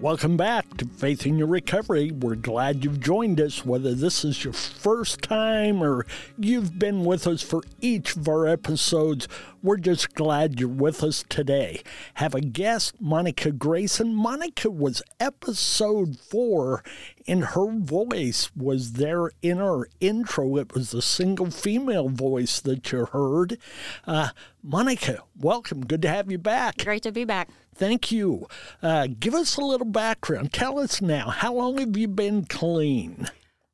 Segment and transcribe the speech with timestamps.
[0.00, 2.12] Welcome back to Faith in Your Recovery.
[2.12, 6.06] We're glad you've joined us, whether this is your first time or
[6.38, 9.26] you've been with us for each of our episodes.
[9.62, 11.80] We're just glad you're with us today.
[12.14, 14.14] Have a guest, Monica Grayson.
[14.14, 16.84] Monica was episode four,
[17.26, 20.58] and her voice was there in our intro.
[20.58, 23.56] It was the single female voice that you heard.
[24.06, 24.28] Uh,
[24.62, 25.86] Monica, welcome.
[25.86, 26.84] Good to have you back.
[26.84, 27.48] Great to be back.
[27.76, 28.48] Thank you.
[28.82, 30.52] Uh, give us a little background.
[30.52, 33.28] Tell us now, how long have you been clean?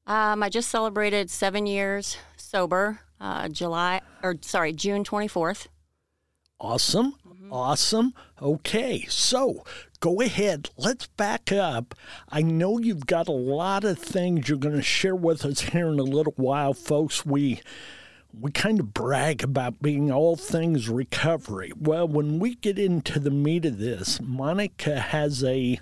[0.06, 5.68] Um, I just celebrated seven years sober, uh, July, or sorry, June 24th.
[6.60, 7.14] Awesome.
[7.50, 8.14] Awesome.
[8.40, 9.62] Okay, so
[10.00, 10.70] go ahead.
[10.76, 11.94] Let's back up.
[12.30, 15.88] I know you've got a lot of things you're going to share with us here
[15.88, 17.26] in a little while, folks.
[17.26, 17.60] We
[18.38, 21.72] we kind of brag about being all things recovery.
[21.78, 25.78] Well, when we get into the meat of this, Monica has a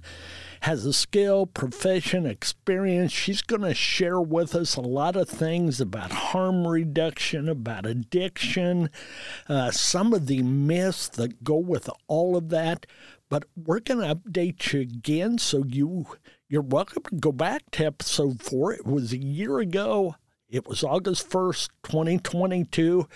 [0.63, 3.13] has a skill, profession, experience.
[3.13, 8.91] She's going to share with us a lot of things about harm reduction, about addiction,
[9.49, 12.85] uh, some of the myths that go with all of that.
[13.31, 16.07] But we're going to update you again, so you
[16.49, 18.73] you're welcome to go back to episode four.
[18.73, 20.17] It was a year ago.
[20.51, 23.07] It was August 1st, 2022.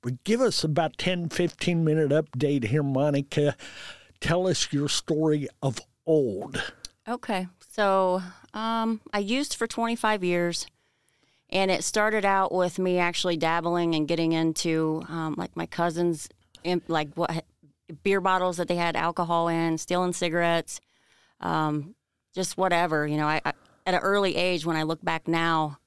[0.00, 3.56] But give us about 10, 15 minute update here, Monica.
[4.20, 6.62] Tell us your story of old.
[7.08, 7.48] Okay.
[7.68, 8.22] So
[8.52, 10.68] um, I used for 25 years,
[11.50, 16.28] and it started out with me actually dabbling and getting into um, like my cousins,
[16.86, 17.44] like what
[18.04, 20.80] beer bottles that they had alcohol in, stealing cigarettes,
[21.40, 21.96] um,
[22.34, 23.04] just whatever.
[23.04, 23.52] You know, I, I
[23.86, 25.78] at an early age when I look back now,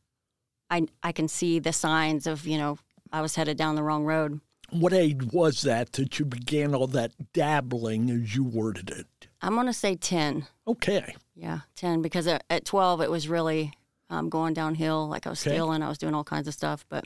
[0.70, 2.78] I I can see the signs of you know
[3.12, 4.40] I was headed down the wrong road.
[4.70, 9.28] What age was that that you began all that dabbling, as you worded it?
[9.42, 10.46] I'm gonna say 10.
[10.68, 11.16] Okay.
[11.36, 13.72] Yeah, 10 because at, at 12 it was really
[14.10, 15.08] um, going downhill.
[15.08, 15.56] Like I was Okay.
[15.56, 16.86] stealing, I was doing all kinds of stuff.
[16.90, 17.06] But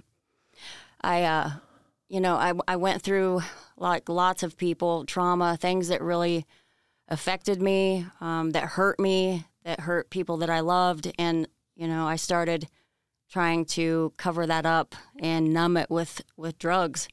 [1.01, 1.51] I, uh,
[2.09, 3.41] you know, I, I went through
[3.78, 6.45] like lots of people, trauma, things that really
[7.07, 11.11] affected me, um, that hurt me, that hurt people that I loved.
[11.19, 12.67] And, you know, I started
[13.31, 17.08] trying to cover that up and numb it with, with drugs.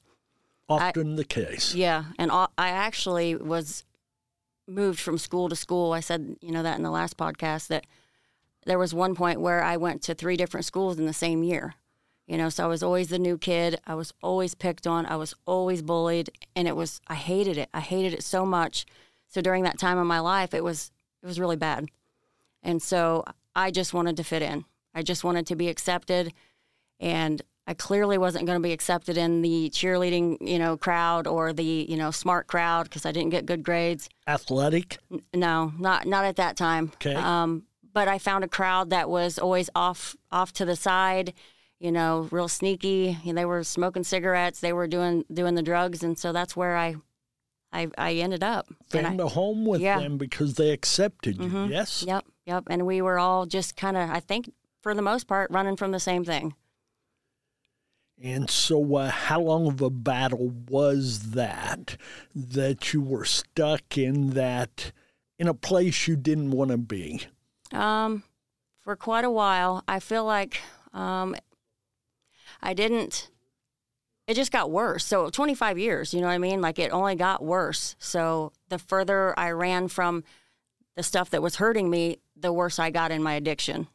[0.69, 1.75] Often the case.
[1.75, 3.85] Yeah, and I I actually was
[4.67, 5.93] moved from school to school.
[5.93, 7.87] I said, you know, that in the last podcast that
[8.67, 11.75] there was one point where I went to three different schools in the same year.
[12.27, 13.81] You know, so I was always the new kid.
[13.87, 15.07] I was always picked on.
[15.07, 17.71] I was always bullied, and it was I hated it.
[17.73, 18.85] I hated it so much.
[19.29, 20.91] So during that time of my life, it was
[21.23, 21.89] it was really bad.
[22.63, 23.25] And so
[23.57, 24.67] I just wanted to fit in.
[24.95, 26.33] I just wanted to be accepted,
[27.01, 31.53] and I clearly wasn't going to be accepted in the cheerleading, you know, crowd or
[31.53, 34.09] the you know smart crowd because I didn't get good grades.
[34.27, 34.99] Athletic.
[35.35, 36.93] No, not not at that time.
[36.95, 37.15] Okay.
[37.15, 41.35] Um, but I found a crowd that was always off off to the side,
[41.79, 43.19] you know, real sneaky.
[43.23, 44.61] You know, they were smoking cigarettes.
[44.61, 46.97] They were doing doing the drugs, and so that's where I
[47.71, 48.67] I, I ended up.
[48.95, 49.99] And I- Found a home with Yeah.
[49.99, 51.51] them because they accepted you.
[51.51, 51.69] Mhm.
[51.71, 52.03] Yes.
[52.07, 52.65] Yep, yep.
[52.71, 54.51] And we were all just kind of, I think,
[54.89, 56.55] for the most part, running from the same thing.
[58.23, 61.99] And so, uh, how long of a battle was that
[62.35, 64.93] that you were stuck in that
[65.39, 67.21] in a place you didn't want to be?
[67.71, 68.23] Um,
[68.81, 70.59] for quite a while, I feel like
[70.95, 71.37] um,
[72.63, 73.29] I didn't.
[74.27, 75.05] It just got worse.
[75.05, 76.63] So 25 years, you know what I mean?
[76.63, 77.95] Like it only got worse.
[77.99, 80.25] So the further I ran from
[80.97, 83.87] the stuff that was hurting me, the worse I got in my addiction.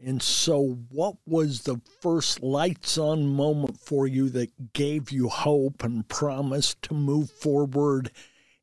[0.00, 5.82] And so, what was the first lights on moment for you that gave you hope
[5.82, 8.12] and promise to move forward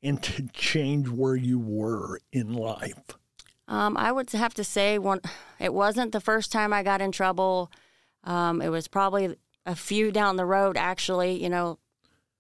[0.02, 3.18] and to change where you were in life?
[3.68, 5.20] Um, I would have to say one.
[5.60, 7.70] It wasn't the first time I got in trouble.
[8.24, 9.36] Um, it was probably
[9.66, 10.78] a few down the road.
[10.78, 11.80] Actually, you know,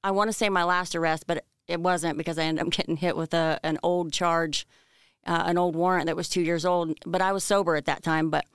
[0.06, 2.96] I want to say my last arrest, but it wasn't because I ended up getting
[2.96, 4.66] hit with a an old charge,
[5.26, 6.98] uh, an old warrant that was two years old.
[7.06, 8.30] But I was sober at that time.
[8.30, 8.46] But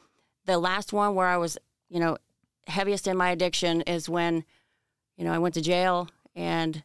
[0.50, 1.58] the last one where I was,
[1.88, 2.18] you know,
[2.66, 4.44] heaviest in my addiction is when,
[5.16, 6.82] you know, I went to jail and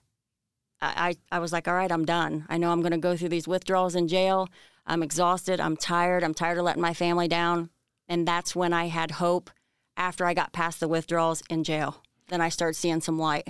[0.81, 2.45] I, I was like, all right, I'm done.
[2.50, 4.50] I know I'm going to go through these withdrawals in jail.
[4.85, 5.59] I'm exhausted.
[5.59, 6.23] I'm tired.
[6.23, 7.69] I'm tired of letting my family down.
[8.07, 9.50] And that's when I had hope
[9.97, 12.03] after I got past the withdrawals in jail.
[12.27, 13.47] Then I started seeing some light.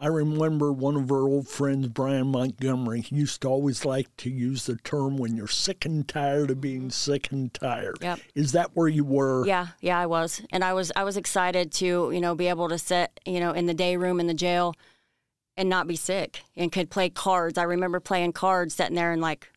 [0.00, 4.30] I remember one of our old friends, Brian Montgomery, he used to always like to
[4.30, 6.90] use the term when you're sick and tired of being mm-hmm.
[6.90, 7.98] sick and tired.
[8.00, 8.20] Yep.
[8.34, 9.44] Is that where you were?
[9.46, 12.68] Yeah, yeah, I was, and I was, I was excited to, you know, be able
[12.68, 14.74] to sit, you know, in the day room in the jail,
[15.56, 17.58] and not be sick, and could play cards.
[17.58, 19.50] I remember playing cards, sitting there, and like,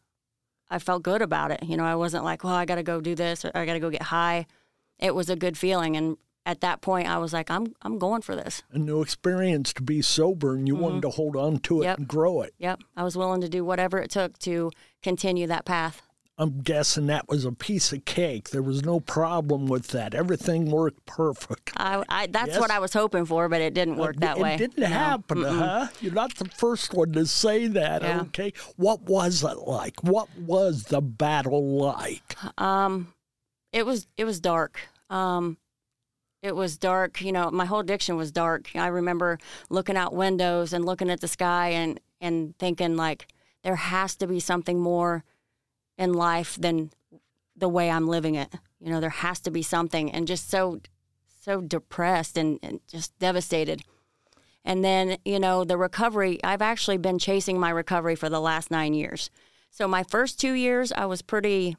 [0.71, 1.61] I felt good about it.
[1.61, 3.73] You know, I wasn't like, well, I got to go do this, or I got
[3.73, 4.47] to go get high.
[4.97, 8.21] It was a good feeling, and at that point, I was like, I'm, I'm going
[8.21, 8.63] for this.
[8.71, 11.83] A new experience to be sober, and you wanted to hold on to it Mm-hmm.
[11.83, 11.97] Yep.
[11.99, 12.53] and grow it.
[12.57, 14.71] Yep, I was willing to do whatever it took to
[15.03, 16.01] continue that path.
[16.37, 18.49] I'm guessing that was a piece of cake.
[18.49, 20.15] There was no problem with that.
[20.15, 21.71] Everything worked perfect.
[21.77, 22.59] I, I that's Yes.
[22.59, 24.55] what I was hoping for, but it didn't work that it way.
[24.55, 24.87] It didn't No.
[24.87, 25.87] happen, huh?
[25.99, 28.21] You're not the first one to say that, Yeah.
[28.21, 28.53] okay?
[28.75, 30.01] What was it like?
[30.03, 32.35] What was the battle like?
[32.59, 33.13] Um,
[33.71, 34.79] it was it was dark.
[35.11, 35.57] Um,
[36.41, 37.21] it was dark.
[37.21, 38.69] You know, my whole addiction was dark.
[38.75, 39.37] I remember
[39.69, 43.27] looking out windows and looking at the sky and and thinking like
[43.63, 45.23] there has to be something more
[45.97, 46.91] in life than
[47.55, 48.53] the way I'm living it.
[48.79, 50.81] You know, there has to be something, and just so
[51.41, 53.81] so depressed and, and just devastated.
[54.63, 58.69] And then, you know, the recovery, I've actually been chasing my recovery for the last
[58.69, 59.31] nine years.
[59.71, 61.77] So my first two years, I was pretty,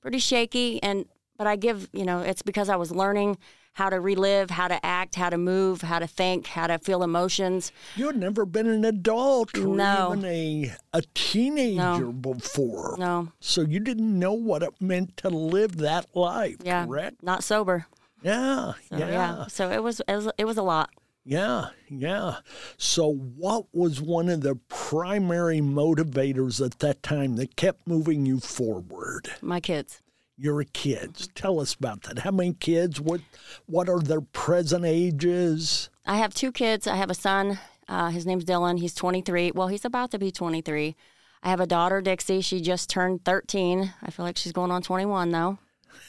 [0.00, 0.82] pretty shaky.
[0.82, 1.04] And,
[1.36, 3.36] but I give, you know, it's because I was learning
[3.76, 7.02] how to relive, how to act, how to move, how to think, how to feel
[7.02, 7.72] emotions.
[7.94, 10.14] You had never been an adult or No.
[10.14, 12.96] even a, a teenager before.
[12.98, 17.22] No, So you didn't know what it meant to live that life, yeah, correct?
[17.22, 17.84] not sober.
[18.22, 19.46] Yeah, So, yeah, yeah.
[19.48, 20.88] So it was, it was, it was a lot.
[21.26, 22.36] yeah, yeah.
[22.78, 28.40] So what was one of the primary motivators at that time that kept moving you
[28.40, 29.28] forward?
[29.42, 30.00] My kids.
[30.38, 31.28] Your kids.
[31.34, 32.20] Tell us about that.
[32.20, 33.00] How many kids?
[33.00, 33.20] What
[33.66, 35.88] what are their present ages?
[36.04, 36.86] I have two kids.
[36.86, 37.58] I have a son.
[37.88, 38.78] Uh, his name's Dylan.
[38.78, 39.52] He's 23.
[39.54, 40.94] Well, he's about to be 23.
[41.42, 42.40] I have a daughter, Dixie.
[42.40, 43.92] She just turned 13.
[44.02, 45.58] I feel like she's going on 21 though.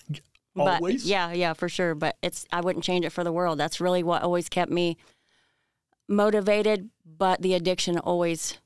[0.55, 1.05] But Always?
[1.05, 1.93] yeah, yeah, for sure.
[1.93, 3.59] But it's I wouldn't change it for the world.
[3.59, 4.97] That's really what always kept me
[6.07, 6.89] motivated.
[7.05, 8.57] But the addiction always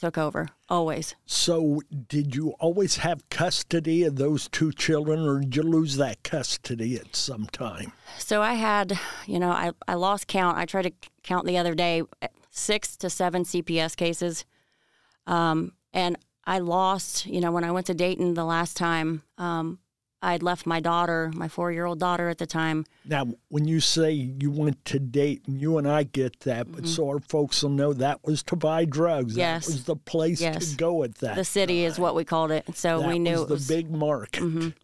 [0.00, 0.48] took over.
[0.68, 1.14] Always.
[1.26, 6.22] So did you always have custody of those two children or did you lose that
[6.22, 7.92] custody at some time?
[8.18, 10.58] So I had, you know, I, I lost count.
[10.58, 10.92] I tried to
[11.22, 12.02] count the other day,
[12.50, 14.44] six to seven CPS cases.
[15.26, 19.78] Um, and I lost, you know, when I went to Dayton the last time, um,
[20.22, 22.84] I'd left my daughter, my four year old daughter at the time.
[23.06, 26.86] Now, when you say you went to date, and you and I get that, but
[26.86, 29.32] so our folks will know that was to buy drugs.
[29.32, 29.40] Mm-hmm.
[29.40, 29.66] Yes.
[29.66, 30.72] That was the place Yes.
[30.72, 31.36] to go at that.
[31.36, 32.76] The city is what we called it.
[32.76, 33.74] So that we knew was it the was Mm-hmm.
[33.76, 34.74] big market.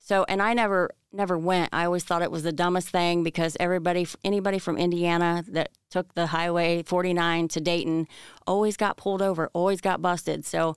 [0.00, 1.68] So, and I never, never went.
[1.74, 6.14] I always thought it was the dumbest thing because everybody, anybody from Indiana that took
[6.14, 8.06] the Highway 49 to Dayton
[8.46, 10.46] always got pulled over, always got busted.
[10.46, 10.76] So,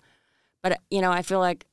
[0.62, 1.66] but, you know, I feel like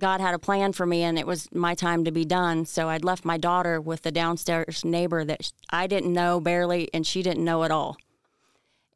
[0.00, 2.66] God had a plan for me and it was my time to be done.
[2.66, 7.06] So I'd left my daughter with the downstairs neighbor that I didn't know barely and
[7.06, 7.96] she didn't know at all.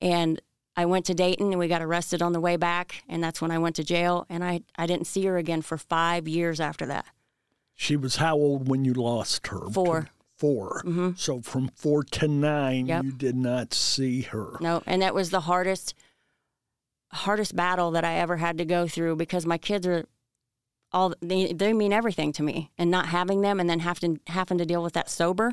[0.00, 0.40] And
[0.76, 3.04] I went to Dayton and we got arrested on the way back.
[3.08, 4.26] And that's when I went to jail.
[4.28, 7.04] And I, I didn't see her again for five years after that.
[7.76, 9.68] She was how old when you lost her?
[9.70, 10.82] 4 4
[11.16, 12.88] So from four to nine, Mm-hmm.
[12.88, 13.04] Yep.
[13.04, 14.56] you did not see her.
[14.60, 15.94] No, and that was the hardest
[17.12, 20.06] hardest battle that I ever had to go through because my kids are
[20.94, 24.56] all they, they mean everything to me and not having them and then having having
[24.58, 25.52] to deal with that sober.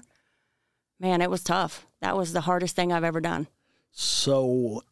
[1.00, 1.88] Man, it was tough.
[2.00, 3.48] That was the hardest thing I've ever done.
[3.92, 4.84] So,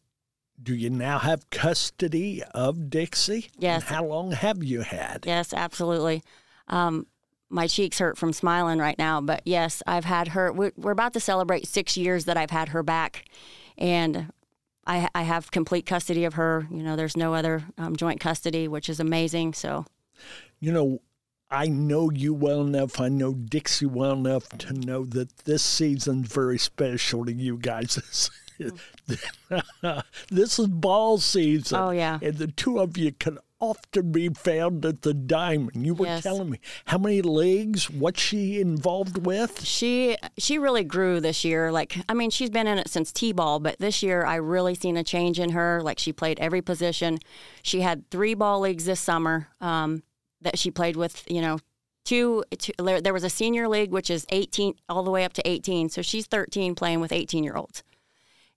[0.60, 3.48] do you now have custody of Dixie?
[3.58, 3.82] Yes.
[3.82, 5.24] And how long have you had?
[5.24, 6.22] Yes, absolutely.
[6.66, 7.06] Um,
[7.48, 10.52] my cheeks hurt from smiling right now, but yes, I've had her.
[10.52, 13.24] We're, we're about to celebrate six years that I've had her back,
[13.78, 14.32] and
[14.86, 16.66] I, I have complete custody of her.
[16.70, 19.54] You know, there's no other um, joint custody, which is amazing.
[19.54, 19.84] So,
[20.60, 21.00] You know,
[21.50, 23.00] I know you well enough.
[23.00, 28.30] I know Dixie well enough to know that this season's very special to you guys.
[30.30, 31.78] this is ball season.
[31.78, 32.18] Oh, yeah.
[32.22, 35.84] And the two of you can often be found at the Diamond.
[35.84, 36.22] You were Yes.
[36.22, 39.64] telling me how many leagues, what she involved with?
[39.64, 41.70] She she really grew this year.
[41.70, 44.96] Like I mean, she's been in it since t-ball, but this year I really seen
[44.96, 45.82] a change in her.
[45.82, 47.18] Like she played every position.
[47.62, 50.02] She had three ball leagues this summer um,
[50.42, 51.24] that she played with.
[51.30, 51.58] You know,
[52.04, 52.72] two, two.
[52.78, 55.88] There was a senior league which is 18 all the way up to 18.
[55.90, 57.82] So she's 13 playing with 18 year olds.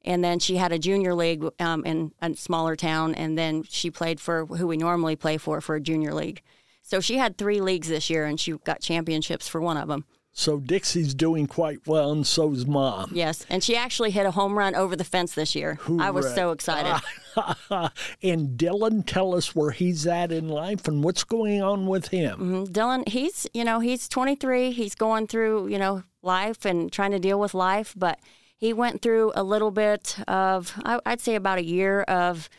[0.06, 3.90] and then she had a junior league um, in a smaller town, and then she
[3.90, 6.42] played for who we normally play for for a junior league.
[6.82, 10.06] So she had three leagues this year, and she got championships for one of them.
[10.36, 13.12] So Dixie's doing quite well, and so's mom.
[13.13, 15.78] Yes, and she actually hit a home run over the fence this year.
[16.00, 17.00] I was so excited.
[18.24, 22.40] and Dylan, tell us where he's at in life and what's going on with him.
[22.40, 22.68] Mhm.
[22.70, 24.72] Dylan, he's you know he's 23.
[24.72, 28.20] He's going through you know life and trying to deal with life, but
[28.58, 32.50] he went through a little bit of I'd say about a year of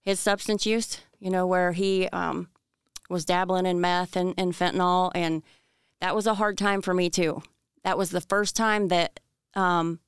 [0.00, 1.00] his substance use.
[1.20, 2.48] You know where he um,
[3.08, 5.44] was dabbling in meth and, and fentanyl, and
[6.00, 7.42] that was a hard time for me too.
[7.84, 9.20] That was the first time that
[9.54, 10.00] um,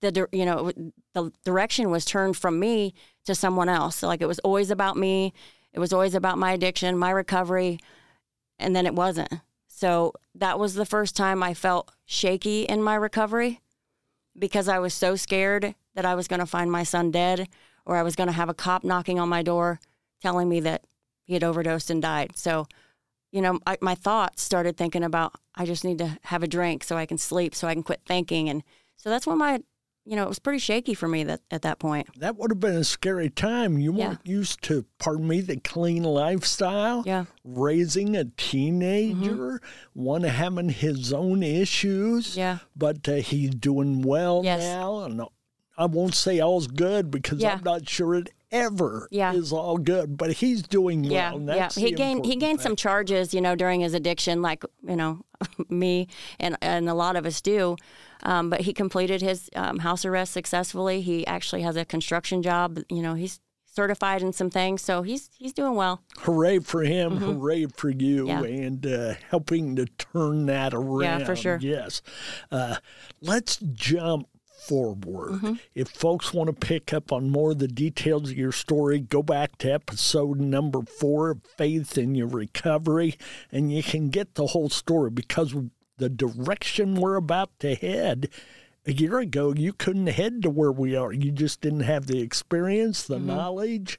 [0.00, 0.72] the you know
[1.14, 4.02] the direction was turned from me to someone else.
[4.02, 5.32] Like it was always about me.
[5.72, 7.78] It was always about my addiction, my recovery,
[8.58, 9.32] and then it wasn't.
[9.66, 13.60] So that was the first time I felt shaky in my recovery
[14.38, 17.48] because I was so scared that I was going to find my son dead
[17.84, 19.80] or I was going to have a cop knocking on my door
[20.22, 20.84] telling me that
[21.24, 22.32] he had overdosed and died.
[22.36, 22.66] So,
[23.34, 26.84] you know, I, my thoughts started thinking about I just need to have a drink
[26.84, 28.48] so I can sleep, so I can quit thinking.
[28.48, 28.62] And
[28.96, 29.60] so that's when my,
[30.04, 32.06] you know, it was pretty shaky for me that at that point.
[32.20, 33.78] That would have been a scary time.
[33.78, 34.08] You Yeah.
[34.10, 37.02] weren't used to, pardon me, the clean lifestyle.
[37.04, 37.24] Yeah.
[37.42, 39.60] Raising a teenager,
[39.94, 42.30] one having his own issues.
[42.30, 42.38] Mm-hmm.
[42.38, 42.58] Yeah.
[42.76, 44.60] But uh, he's doing well Yes.
[44.60, 45.00] now.
[45.00, 45.22] And
[45.76, 47.54] I won't say all's good because Yeah.
[47.54, 49.32] I'm not sure it ever Yeah.
[49.34, 51.40] is all good, but he's doing Yeah, well.
[51.40, 51.54] yeah.
[51.58, 52.64] that's He gained he gained thing.
[52.70, 55.24] some charges, you know, during his addiction, like you know,
[55.68, 56.08] me
[56.40, 57.76] and and a lot of us do.
[58.22, 61.02] Um, but he completed his um, house arrest successfully.
[61.02, 62.78] He actually has a construction job.
[62.88, 66.00] You know, he's certified in some things, so he's he's doing well.
[66.20, 67.16] Hooray for him!
[67.18, 68.26] Hooray for you!
[68.26, 68.44] Mm-hmm.
[68.44, 68.66] Yeah.
[68.66, 71.20] And uh, helping to turn that around.
[71.20, 71.58] Yeah, for sure.
[71.60, 72.00] Yes.
[72.52, 72.76] Uh,
[73.20, 74.28] let's jump
[74.66, 75.32] forward.
[75.32, 75.54] Mm-hmm.
[75.74, 79.22] If folks want to pick up on more of the details of your story, go
[79.22, 83.16] back to episode number four of Faith in Your Recovery,
[83.52, 85.54] and you can get the whole story because
[85.98, 88.28] the direction we're about to head.
[88.86, 91.10] A year ago, you couldn't head to where we are.
[91.10, 93.26] You just didn't have the experience, the Mm-hmm.
[93.28, 93.98] knowledge,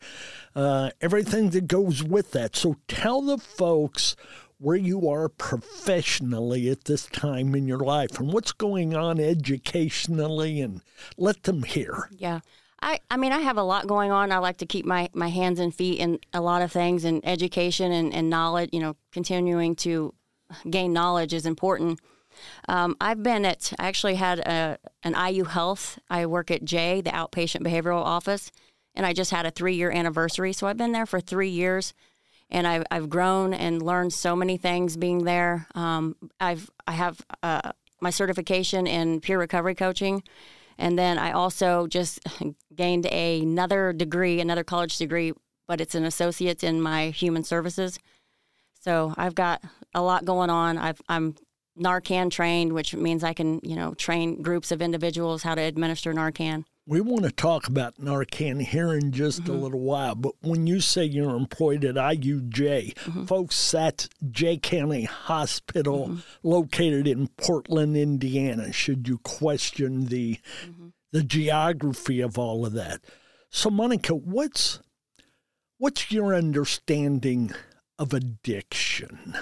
[0.55, 2.55] uh, everything that goes with that.
[2.55, 4.15] So tell the folks
[4.57, 10.62] where you are professionally at this time in your life and what's going on educationally
[10.62, 10.81] and
[11.17, 12.09] let them hear.
[12.17, 12.39] Yeah.
[12.81, 14.31] I, I mean, I have a lot going on.
[14.31, 17.25] I like to keep my, my hands and feet in a lot of things, and
[17.25, 20.13] education and, and knowledge, you know, continuing to
[20.69, 22.00] gain knowledge is important.
[22.67, 26.00] Um, I've been at, I actually had a, an IU Health.
[26.09, 28.51] I work at Jay, the outpatient behavioral office,
[28.93, 30.53] and I just had a three year anniversary.
[30.53, 31.93] So I've been there for three years,
[32.50, 35.68] and I've, I've grown and learned so many things being there.
[35.75, 37.72] Um, I've, I have uh,
[38.02, 40.24] my certification in peer recovery coaching.
[40.78, 42.20] And then I also just
[42.75, 45.34] gained another degree, another college degree,
[45.68, 47.98] but it's an associate in my human services.
[48.82, 50.78] So I've got a lot going on.
[50.78, 51.36] I've, I'm
[51.80, 56.14] Narcan trained, which means I can, you know, train groups of individuals how to administer
[56.14, 56.66] Narcan.
[56.88, 59.51] We want to talk about Narcan here in just Mm-hmm.
[59.54, 63.25] a little while, but when you say you're employed at IU Jay, Mm-hmm.
[63.25, 66.20] folks, that's Jay County Hospital Mm-hmm.
[66.48, 70.88] located in Portland, Indiana, should you question the Mm-hmm.
[71.12, 73.01] the geography of all of that.
[73.50, 74.80] So Monica, what's
[75.77, 77.51] what's your understanding
[77.98, 79.36] of addiction?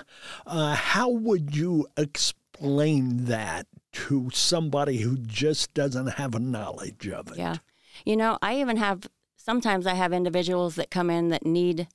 [0.45, 7.31] Uh, how would you explain that to somebody who just doesn't have a knowledge of
[7.31, 7.37] it?
[7.37, 7.57] Yeah.
[8.05, 11.87] You know, I even have sometimes I have individuals that come in that need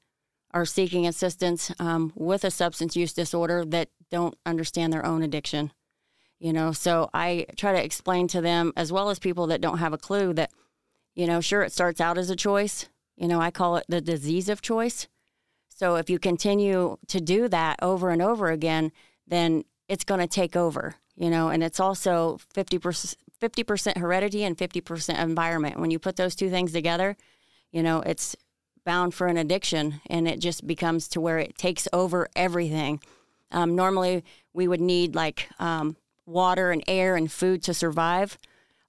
[0.53, 5.73] are seeking assistance um, with a substance use disorder that don't understand their own addiction.
[6.39, 9.79] You know, so I try to explain to them as well as people that don't
[9.79, 10.53] have a clue that,
[11.15, 12.89] you know, sure it starts out as a choice.
[13.17, 15.09] You know, I call it the disease of choice.
[15.69, 18.93] So if you continue to do that over and over again,
[19.27, 24.57] then it's going to take over, you know, and it's also 50%, 50% heredity and
[24.57, 25.79] 50% environment.
[25.79, 27.17] When you put those two things together,
[27.73, 28.37] you know, it's
[28.85, 33.01] bound for an addiction and it just becomes to where it takes over everything.
[33.51, 38.39] Um, normally, we would need like um, water and air and food to survive.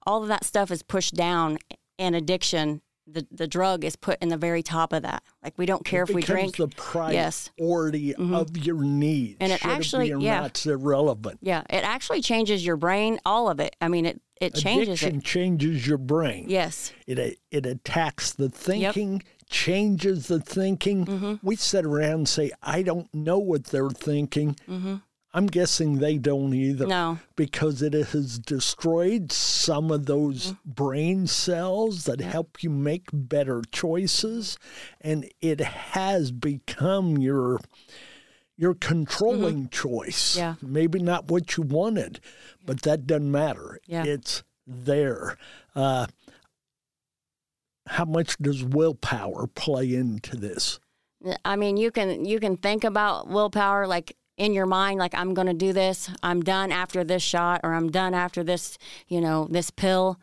[0.06, 1.58] All of that stuff is pushed down,
[1.98, 2.80] and addiction,
[3.12, 5.22] the, the drug is put in the very top of that.
[5.42, 6.56] Like, we don't care if we drink.
[6.56, 7.50] the priority Yes.
[7.60, 8.34] Mm-hmm.
[8.34, 9.36] of your needs.
[9.40, 10.44] And it Should actually- be yeah.
[10.46, 11.38] it's irrelevant.
[11.42, 13.74] Yeah, it actually changes your brain, all of it.
[13.80, 15.24] I mean, it, it changes Addiction it.
[15.24, 16.46] changes your brain.
[16.48, 16.92] Yes.
[17.06, 21.04] It it attacks the thinking, changes the thinking.
[21.04, 21.34] Mm-hmm.
[21.42, 24.56] We sit around and say, "I don't know what they're thinking."
[25.32, 26.86] I'm guessing they don't either.
[26.86, 27.20] No.
[27.36, 34.58] Because it has destroyed some of those brain cells that help you make better choices.
[35.00, 37.60] And it has become your
[38.56, 40.36] your controlling choice.
[40.36, 40.56] Yeah.
[40.60, 42.20] Maybe not what you wanted,
[42.66, 43.78] but that doesn't matter.
[43.86, 44.04] Yeah.
[44.04, 45.38] It's there.
[45.74, 46.06] Uh,
[47.86, 50.78] how much does willpower play into this?
[51.44, 55.34] I mean, you can you can think about willpower like in your mind, like I'm
[55.34, 56.10] going to do this.
[56.22, 60.18] I'm done after this shot, or I'm done after this, you know, this pill.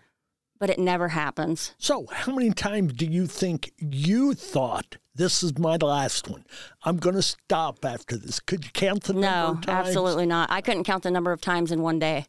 [0.59, 1.75] But it never happens.
[1.77, 6.45] So, how many times do you think you thought this is my last one?
[6.83, 8.39] I'm going to stop after this.
[8.39, 9.87] Could you count the number No, of times?
[9.89, 10.49] absolutely not.
[10.49, 12.25] I couldn't count the number of times in one day.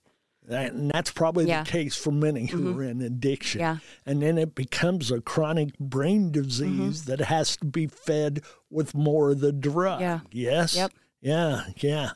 [0.47, 1.62] And that's probably Yeah.
[1.62, 1.64] Mm-hmm.
[1.64, 3.61] the case for many who are in addiction.
[3.61, 3.78] Yeah.
[4.04, 9.30] And then it becomes a chronic brain disease that has to be fed with more
[9.30, 10.00] of the drug.
[10.02, 10.02] Mm-hmm.
[10.02, 10.50] Yeah.
[10.50, 10.76] Yes?
[10.76, 10.92] Yep.
[11.21, 12.11] Yeah, yeah.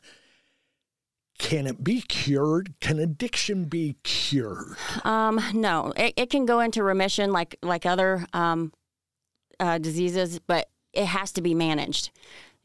[1.39, 2.75] Can it be cured?
[2.81, 4.77] Can addiction be cured?
[5.05, 8.73] Um, no, it, it can go into remission like like other um,
[9.59, 12.11] uh, diseases, but it has to be managed.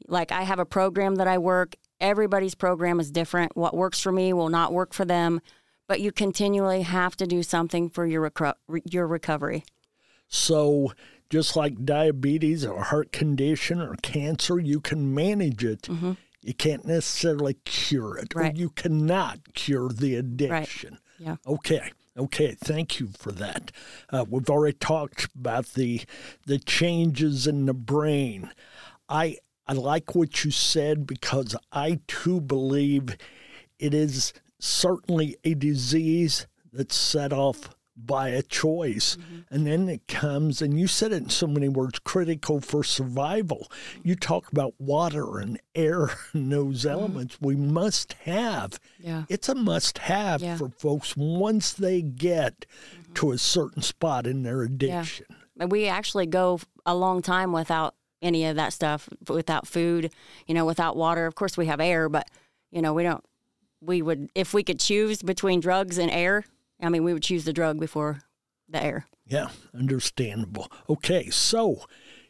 [0.08, 1.76] Like I have a program that I work.
[2.00, 3.58] Everybody's program is different.
[3.58, 5.42] What works for me will not work for them,
[5.88, 8.32] but you continually have to do something for your
[8.86, 9.64] your recovery.
[10.28, 10.94] So,
[11.30, 15.88] just like diabetes or heart condition or cancer, you can manage it.
[16.42, 18.34] You can't necessarily cure it.
[18.36, 18.54] Right.
[18.54, 21.00] or you cannot cure the addiction.
[21.20, 21.38] Yeah.
[21.46, 21.92] Okay.
[22.18, 22.56] Okay.
[22.60, 23.72] Thank you for that.
[24.10, 26.02] Uh, we've already talked about the
[26.46, 28.52] the changes in the brain.
[29.10, 33.18] I I like what you said because I too believe
[33.80, 39.16] it is certainly a disease that's set off by a choice.
[39.18, 39.54] Mm-hmm.
[39.54, 43.72] And then it comes, and you said it in so many words critical for survival.
[44.04, 46.92] You talk about water and air and those mm.
[46.92, 48.80] elements we must have.
[49.00, 49.24] Yeah.
[49.30, 50.58] It's a must have Yeah.
[50.58, 53.14] for folks once they get mm-hmm.
[53.14, 55.26] to a certain spot in their addiction.
[55.60, 60.12] And we actually go a long time without any of that stuff, without food,
[60.46, 61.26] you know, without water.
[61.26, 62.28] Of course, we have air, but
[62.72, 63.24] you know, we don't.
[63.80, 66.46] We would, if we could choose between drugs and air.
[66.82, 68.22] I mean, we would choose the drug before
[68.70, 69.08] the air.
[69.26, 70.72] Yeah, understandable.
[70.90, 71.86] Okay, so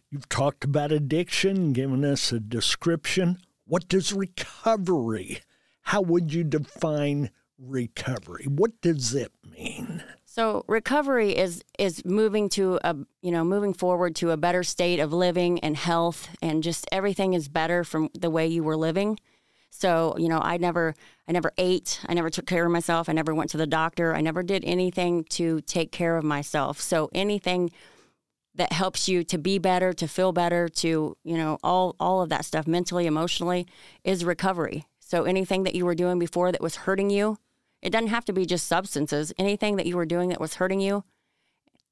[0.09, 3.39] you've talked about addiction, given us a description.
[3.65, 5.41] What does recovery?
[5.81, 8.45] How would you define recovery?
[8.45, 10.03] What does it mean?
[10.25, 14.99] So recovery is is moving to a you know moving forward to a better state
[14.99, 19.19] of living and health and just everything is better from the way you were living.
[19.71, 20.93] So you know I never
[21.27, 24.15] I never ate I never took care of myself I never went to the doctor
[24.15, 26.79] I never did anything to take care of myself.
[26.79, 27.71] So anything
[28.55, 32.29] that helps you to be better to feel better to you know all all of
[32.29, 33.67] that stuff mentally emotionally
[34.03, 34.85] is recovery.
[34.99, 37.37] So anything that you were doing before that was hurting you
[37.81, 39.33] it doesn't have to be just substances.
[39.37, 41.03] Anything that you were doing that was hurting you,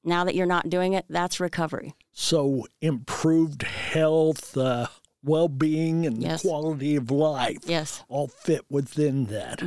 [0.03, 1.93] now that you're not doing it, that's recovery.
[2.11, 4.87] So, improved health, uh,
[5.25, 6.41] well being, and Yes.
[6.43, 8.03] quality of life Yes.
[8.07, 9.61] all fit within that.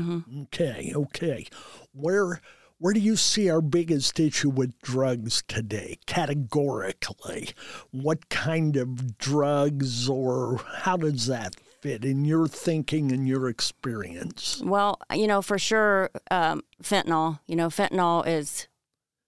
[0.45, 1.47] Okay, okay.
[1.93, 2.41] Where
[2.81, 7.49] where do you see our biggest issue with drugs today, categorically?
[7.91, 14.63] What kind of drugs, or how does that fit in your thinking and your experience?
[14.65, 17.41] Well, you know, for sure, um, fentanyl.
[17.47, 18.69] You know, fentanyl is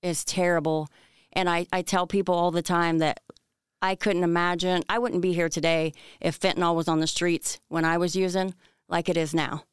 [0.03, 0.89] is terrible,
[1.33, 3.21] and I I tell people all the time that
[3.83, 4.83] I couldn't imagine.
[4.89, 8.55] I wouldn't be here today if fentanyl was on the streets when I was using
[8.89, 9.65] like it is now.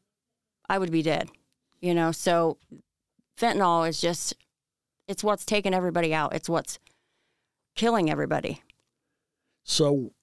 [0.69, 1.29] I would be dead.
[1.81, 2.57] You know, so
[3.39, 4.33] fentanyl is just
[5.07, 6.33] it's what's taking everybody out.
[6.33, 6.79] It's what's
[7.75, 8.61] killing everybody.
[9.63, 10.13] So,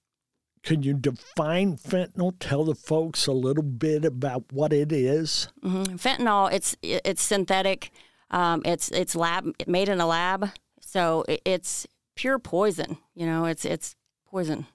[0.63, 2.33] can you define fentanyl?
[2.39, 5.47] Tell the folks a little bit about what it is.
[5.61, 7.91] hmm Fentanyl, it's it's synthetic.
[8.31, 10.49] Um, it's it's lab made in a lab,
[10.81, 12.97] so it's pure poison.
[13.13, 13.95] You know, it's it's
[14.29, 14.67] poison.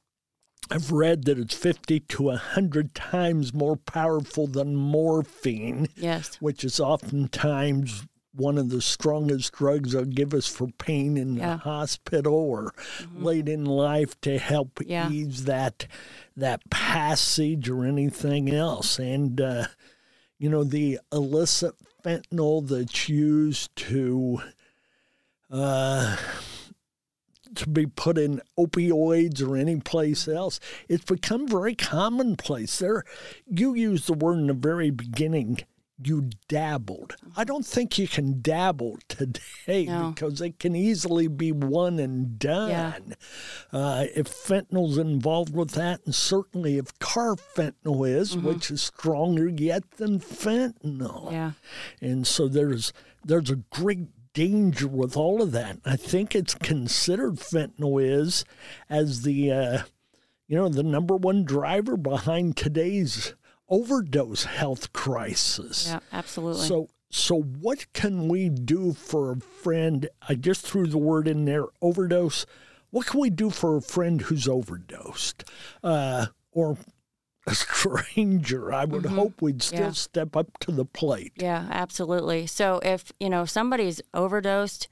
[0.70, 6.36] I've read that it's 50 to 100 times more powerful than morphine, Yes.
[6.36, 11.56] which is oftentimes one of the strongest drugs they'll give us for pain in the
[11.56, 12.72] hospital or
[13.16, 15.10] late in life to help Yeah.
[15.10, 15.88] ease that
[16.36, 19.00] that passage or anything else.
[19.00, 19.66] And uh,
[20.38, 21.74] you know the illicit
[22.04, 24.40] fentanyl that's used to
[25.50, 26.16] uh,
[27.56, 30.60] to be put in opioids or any place else.
[30.88, 32.78] It's become very commonplace.
[32.78, 33.04] There,
[33.46, 35.58] you used the word in the very beginning,
[36.02, 37.14] you dabbled.
[37.36, 40.12] I don't think you can dabble today No.
[40.14, 42.70] because it can easily be one and done.
[42.70, 42.98] Yeah.
[43.70, 48.46] Uh, if fentanyl's involved with that, and certainly if carfentanil is, Mm-hmm.
[48.46, 51.32] which is stronger yet than fentanyl.
[51.32, 51.52] Yeah.
[52.00, 52.92] And so there's
[53.24, 55.78] there's a great danger with all of that.
[55.84, 58.44] I think it's considered fentanyl is
[58.88, 59.82] as the uh,
[60.46, 63.34] you know the number one driver behind today's
[63.68, 65.88] overdose health crisis.
[65.88, 66.00] Yeah.
[66.12, 66.66] Absolutely.
[66.66, 70.08] So so what can we do for a friend?
[70.28, 72.46] I just threw the word in there, overdose.
[72.90, 75.44] What can we do for a friend who's overdosed?
[75.82, 76.76] Uh, or
[77.50, 77.54] a
[78.00, 78.72] stranger.
[78.72, 79.86] I would hope we'd still Mm-hmm.
[79.88, 79.92] Yeah.
[79.92, 81.32] step up to the plate.
[81.36, 81.66] yeah.
[81.70, 82.46] Absolutely.
[82.46, 84.88] So if you know somebody's overdosed,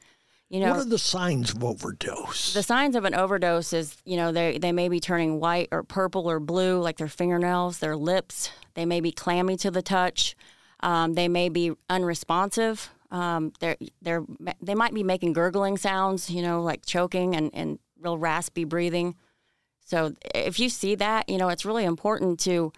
[0.48, 2.54] you know what are the signs of overdose?
[2.54, 5.82] the signs of an overdose is you know they they may be turning white or
[5.82, 10.34] purple or blue like their fingernails their lips they may be clammy to the touch
[10.80, 14.24] um, they may be unresponsive um, they're they're
[14.62, 19.14] they might be making gurgling sounds you know like choking and, and real raspy breathing
[19.88, 22.72] so if you see that you know it's really important to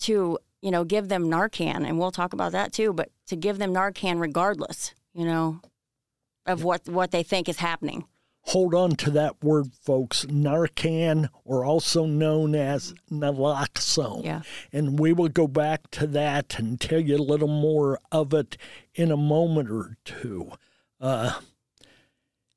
[0.00, 3.58] to you know give them narcan and we'll talk about that too but to give
[3.58, 5.60] them narcan regardless you know
[6.46, 8.04] of what what they think is happening
[8.42, 10.24] Hold on to that word, folks.
[10.24, 14.24] Narcan, or also known as naloxone.
[14.24, 14.40] Yeah.
[14.72, 18.56] And we will go back to that and tell you a little more of it
[18.94, 20.50] in a moment or two.
[20.98, 21.40] Uh,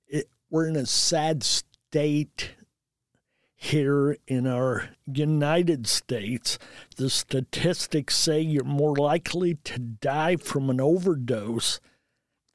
[0.08, 2.52] it, we're in a sad state
[3.63, 6.58] here in our United States.
[6.97, 11.80] The statistics say you're more likely to die from an overdose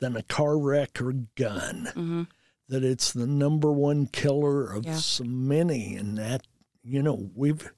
[0.00, 2.26] than a car wreck or gun
[2.68, 4.96] that it's the number one killer of Yeah.
[4.96, 6.42] so many, and that
[6.82, 7.72] you know we've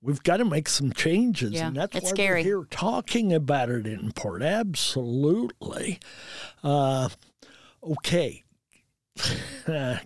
[0.00, 2.40] we've got to make some changes, Yeah, and that's it's why scary.
[2.40, 4.42] we're here talking about it in part.
[4.42, 5.98] Absolutely.
[6.64, 7.10] Uh,
[7.84, 8.42] okay,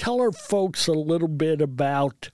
[0.00, 2.30] tell our folks a little bit about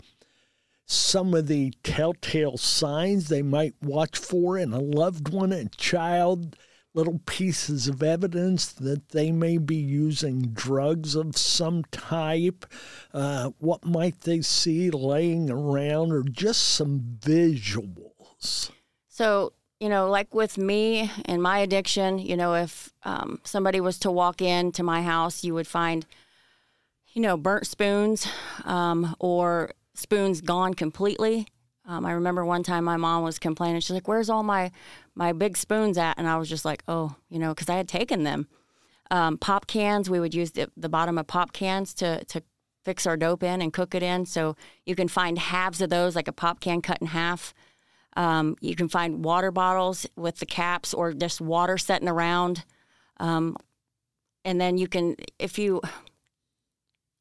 [0.85, 6.57] some of the telltale signs they might watch for in a loved one, a child,
[6.95, 12.65] little pieces of evidence that they may be using drugs of some type.
[13.13, 18.71] Uh, what might they see laying around, or just some visuals?
[19.09, 23.99] So, you know, like with me and my addiction, you know, if um, somebody was
[23.99, 26.07] to walk into my house, you would find,
[27.17, 28.29] you know, burnt spoons
[28.67, 31.47] um, or spoons gone completely.
[31.87, 33.81] Um, I remember one time my mom was complaining.
[33.81, 34.71] She's like, "Where's all my
[35.15, 37.89] my big spoons at?" And I was just like, "Oh, you know, because I had
[37.89, 38.49] taken them."
[39.11, 42.43] Um, pop cans, we would use the, the bottom of pop cans to to
[42.85, 44.27] fix our dope in and cook it in.
[44.27, 47.55] So you can find halves of those, like a pop can cut in half.
[48.15, 52.65] Um, you can find water bottles with the caps or just water setting around.
[53.19, 53.57] Um,
[54.45, 55.81] and then you can, if you,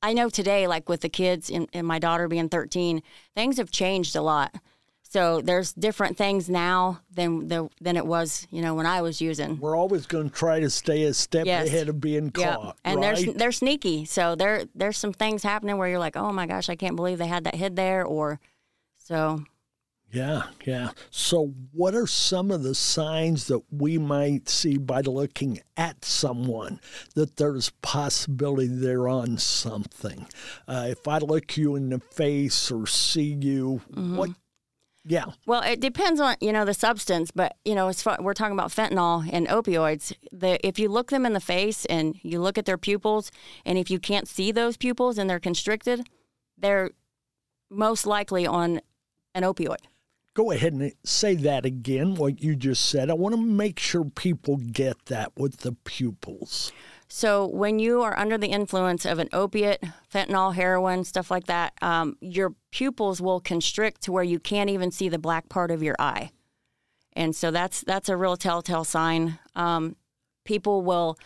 [0.06, 3.02] I know today, like with the kids and, and my daughter being 13,
[3.34, 4.54] things have changed a lot.
[5.02, 9.20] So there's different things now than the, than it was, you know, when I was
[9.20, 9.60] using.
[9.60, 11.68] We're always going to try to stay a step Yes.
[11.68, 13.26] ahead of being Yeah, caught, and right?
[13.26, 14.06] they're they're sneaky.
[14.06, 17.18] So there there's some things happening where you're like, oh my gosh, I can't believe
[17.18, 18.39] they had that hid there, or
[18.98, 19.44] so
[20.15, 20.91] Yeah, yeah.
[21.12, 26.80] So, what are some of the signs that we might see by looking at someone
[27.15, 30.25] that there's possibility they're on something?
[30.69, 34.17] Uh, if I look you in the face or see you, Mm-hmm.
[34.17, 34.30] what?
[35.08, 38.34] Yeah, Well, it depends on you know the substance, but you know, as far, we're
[38.34, 40.13] talking about fentanyl and opioids.
[40.32, 43.32] The, if you look them in the face and you look at their pupils,
[43.65, 46.08] and if you can't see those pupils and they're constricted,
[46.58, 46.89] they're
[47.69, 48.82] most likely on
[49.36, 49.78] an opioid.
[50.36, 53.10] Go ahead and say that again, what you just said.
[53.10, 56.71] I want to make sure people get that with the pupils.
[57.08, 59.82] So when you are under the influence of an opiate,
[60.13, 64.91] fentanyl, heroin, stuff like that, um, your pupils will constrict to where you can't even
[64.91, 66.32] see the black part of your eye,
[67.13, 69.39] and so that's that's a real telltale sign.
[69.56, 69.95] Um,
[70.43, 71.17] people will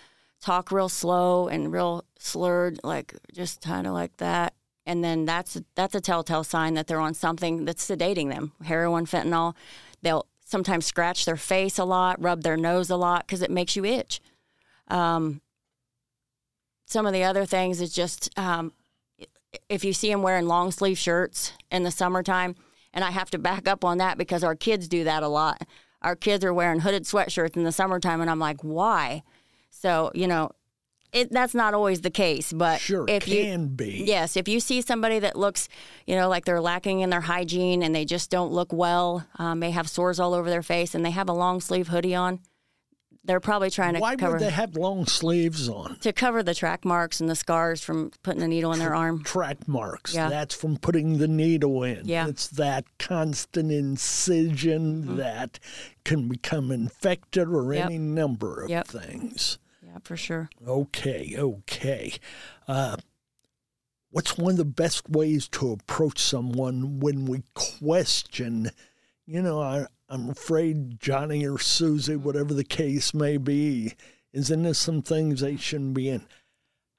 [0.41, 4.53] talk real slow and real slurred, like just kind of like that,
[4.89, 8.53] and then that's that's a telltale sign that they're on something that's sedating them.
[8.63, 9.53] Heroin, fentanyl.
[10.01, 13.75] They'll sometimes scratch their face a lot, rub their nose a lot because it makes
[13.75, 14.19] you itch.
[14.87, 15.41] Um,
[16.87, 18.73] some of the other things is just um,
[19.69, 22.55] if you see them wearing long sleeve shirts in the summertime,
[22.91, 25.67] and I have to back up on that because our kids do that a lot.
[26.01, 29.21] Our kids are wearing hooded sweatshirts in the summertime, and I'm like, why?
[29.69, 30.49] So you know,
[31.11, 34.03] it that's not always the case, but Sure, if you can be.
[34.05, 35.67] Yes, if you see somebody that looks,
[36.05, 39.59] you know, like they're lacking in their hygiene and they just don't look well, um,
[39.59, 42.39] they have sores all over their face and they have a long sleeve hoodie on,
[43.25, 45.97] they're probably trying to Why cover would they have long sleeves on?
[45.99, 49.23] to cover the track marks and the scars from putting the needle in their arm.
[49.23, 50.13] Track marks.
[50.15, 50.29] Yeah.
[50.29, 52.07] That's from putting the needle in.
[52.07, 52.27] Yeah.
[52.27, 55.15] It's that constant incision Mm-hmm.
[55.17, 55.59] that
[56.05, 57.85] can become infected or Yep.
[57.85, 58.87] any number of Yep.
[58.87, 59.57] things.
[59.89, 60.49] Yeah, for sure.
[60.67, 62.13] Okay, okay.
[62.67, 62.97] Uh,
[64.11, 68.69] what's one of the best ways to approach someone when we question,
[69.25, 73.93] you know, I, I'm afraid Johnny or Susie, whatever the case may be,
[74.31, 76.21] is into some things they shouldn't be in.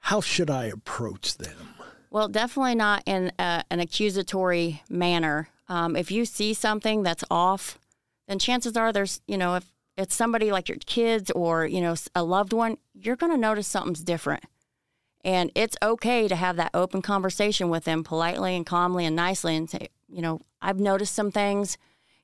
[0.00, 1.74] How should I approach them?
[2.10, 5.48] Well, definitely not in a, an accusatory manner.
[5.68, 7.78] Um, if you see something that's off,
[8.26, 11.94] then chances are there's, you know, if it's somebody like your kids or, you know,
[12.14, 14.44] a loved one, you're going to notice something's different.
[15.22, 19.54] And it's okay to have that open conversation with them politely and calmly and nicely
[19.54, 21.76] and say, you know, I've noticed some things.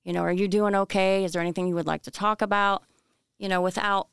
[0.05, 1.25] You know, are you doing okay?
[1.25, 2.85] Is there anything you would like to talk about?
[3.39, 4.09] You know, without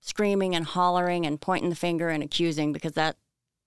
[0.00, 3.16] screaming and hollering and pointing the finger and accusing because that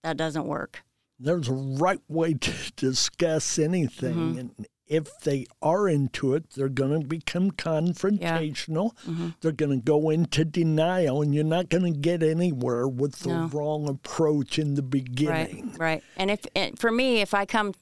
[0.04, 0.84] that doesn't work.
[1.19, 4.13] There's a right way to discuss anything.
[4.13, 4.39] Mm-hmm.
[4.39, 8.93] And if they are into it, they're going to become confrontational.
[9.08, 9.30] Mm-hmm.
[9.39, 13.30] They're going to go into denial, and you're not going to get anywhere with the
[13.30, 13.45] No.
[13.54, 15.69] wrong approach in the beginning.
[15.69, 16.04] Right, right.
[16.17, 17.73] And if and for me, if I come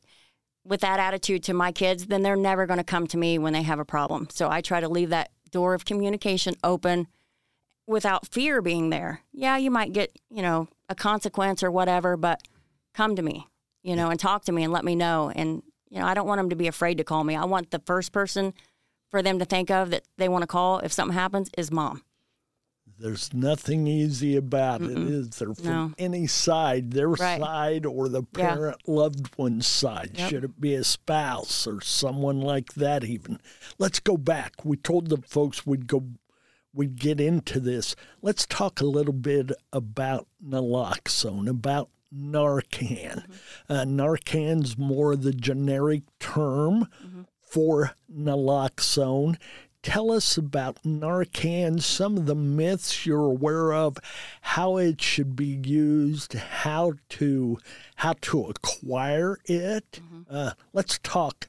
[0.63, 3.53] with that attitude to my kids, then they're never going to come to me when
[3.53, 4.27] they have a problem.
[4.29, 7.07] So I try to leave that door of communication open
[7.87, 9.21] without fear being there.
[9.33, 12.43] Yeah, you might get, you know, a consequence or whatever, but
[12.93, 13.47] come to me,
[13.81, 15.31] you know, and talk to me and let me know.
[15.35, 17.35] And, you know, I don't want them to be afraid to call me.
[17.35, 18.53] I want the first person
[19.09, 22.03] for them to think of that they want to call if something happens is mom.
[23.01, 25.53] There's nothing easy about it, is there?
[25.53, 25.93] From No.
[25.97, 27.39] any side, their Right.
[27.39, 28.55] side or the Yeah.
[28.55, 30.11] parent loved one's side.
[30.15, 30.29] Yep.
[30.29, 33.39] Should it be a spouse or someone like that, even?
[33.77, 34.65] Let's go back.
[34.65, 36.03] We told the folks we'd go,
[36.73, 37.95] we'd get into this.
[38.21, 43.23] Let's talk a little bit about naloxone, about Narcan.
[43.67, 46.87] Uh, Narcan's more the generic term
[47.39, 49.37] for naloxone.
[49.81, 53.97] Tell us about Narcan, some of the myths you're aware of,
[54.41, 57.57] how it should be used, how to
[57.95, 60.01] how to acquire it.
[60.29, 61.47] Uh, let's talk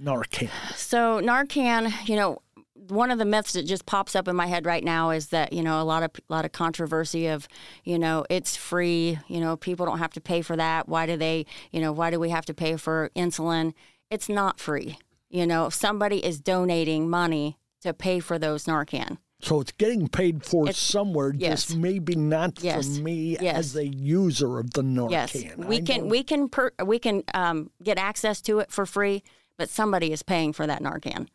[0.00, 0.50] Narcan.
[0.74, 2.42] So Narcan, you know,
[2.90, 5.52] one of the myths that just pops up in my head right now is that
[5.52, 7.48] you know a lot of a lot of controversy of
[7.84, 11.16] you know it's free you know people don't have to pay for that why do
[11.16, 13.72] they you know why do we have to pay for insulin
[14.10, 14.98] it's not free
[15.28, 20.44] you know somebody is donating money to pay for those Narcan So it's getting paid
[20.44, 21.66] for It's- somewhere, yes.
[21.68, 22.98] just maybe not Yes.
[22.98, 23.56] for me Yes.
[23.56, 25.10] as a user of the Narcan.
[25.10, 28.70] yes I we can know- we can per, we can um, get access to it
[28.70, 29.22] for free
[29.56, 31.28] but somebody is paying for that Narcan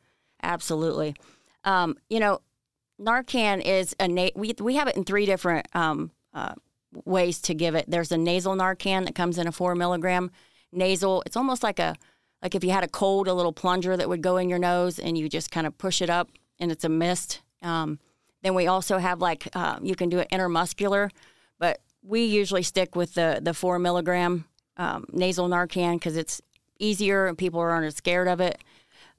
[0.44, 1.15] absolutely
[1.65, 2.41] um, you know
[2.99, 6.54] Narcan is a na- we we have it in three different um, uh,
[7.04, 7.86] ways to give it.
[7.88, 10.32] There's a nasal Narcan that comes in a four milligram
[10.71, 11.23] nasal.
[11.25, 11.95] It's almost like a
[12.41, 14.99] like if you had a cold, a little plunger that would go in your nose,
[14.99, 17.41] and you just kind of push it up, and it's a mist.
[17.62, 17.99] Um,
[18.43, 21.10] then we also have like uh, you can do it intermuscular,
[21.60, 24.45] but we usually stick with the the four milligram
[24.78, 26.41] um, nasal Narcan because it's
[26.80, 28.62] easier and people aren't as scared of it.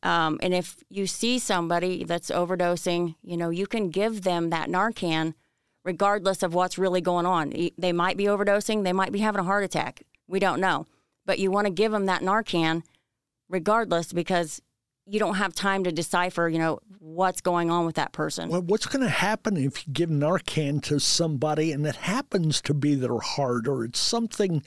[0.06, 4.68] Um, and if you see somebody that's overdosing, you know, you can give them that
[4.68, 5.34] Narcan
[5.82, 7.52] regardless of what's really going on.
[7.76, 10.04] They might be overdosing, they might be having a heart attack.
[10.28, 10.86] We don't know.
[11.24, 12.84] But you want to give them that Narcan
[13.48, 14.62] regardless because
[15.06, 18.48] you don't have time to decipher, you know, what's going on with that person.
[18.48, 22.74] Well, what's going to happen if you give Narcan to somebody and it happens to
[22.74, 24.62] be their heart or it's something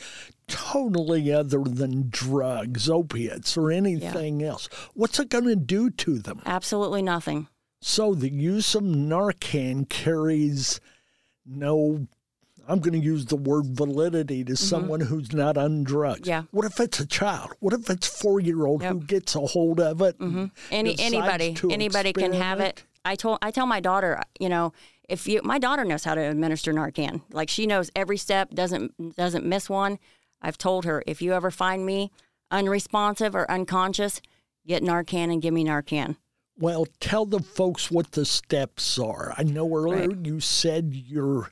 [0.47, 4.69] totally other than drugs, opiates, or anything else?
[4.93, 6.41] What's it going to do to them?
[6.45, 7.47] Absolutely nothing.
[7.81, 10.79] So the use of Narcan carries
[11.45, 12.07] no.
[12.69, 16.21] I'm going to use the word validity to someone who's not on drugs.
[16.21, 16.29] Mm-hmm.
[16.29, 16.43] Yeah.
[16.51, 17.53] What if it's a child?
[17.59, 20.19] What if it's four year old who gets a hold of it?
[20.19, 22.83] and Any anybody anybody can have it.
[23.03, 24.73] I told I tell my daughter, you know,
[25.07, 27.21] if you my daughter knows how to administer Narcan.
[27.31, 29.97] Like she knows every step, doesn't doesn't miss one.
[30.41, 32.11] I've told her if you ever find me
[32.51, 34.21] unresponsive or unconscious,
[34.67, 36.17] get Narcan and give me Narcan.
[36.57, 39.33] Well, tell the folks what the steps are.
[39.37, 41.49] I know earlier you said you're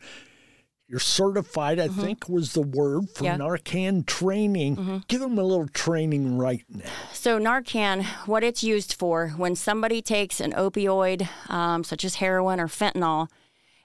[0.88, 1.80] you're certified.
[1.80, 3.26] I think was the word for Mm-hmm.
[3.26, 3.38] Yeah.
[3.38, 3.43] Mm-hmm.
[3.43, 5.04] Narcan training.
[5.08, 6.89] Give them a little training right now.
[7.12, 12.60] So Narcan, what it's used for when somebody takes an opioid, um, such as heroin
[12.60, 13.28] or fentanyl,